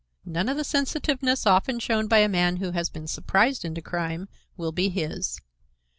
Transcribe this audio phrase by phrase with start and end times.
[0.25, 4.29] None of the sensitiveness often shown by a man who has been surprised into crime
[4.57, 5.39] will be his.